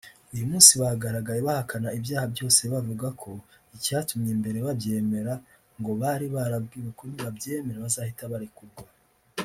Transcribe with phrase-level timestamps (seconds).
[0.33, 3.31] uyu munsi bagaragaye bahakana ibyaha byose bavuga ko
[3.75, 5.33] icyatumye mbere babyemera
[5.79, 8.83] ngo bari barabwiwe ko nibabyemera bazahita barekurwa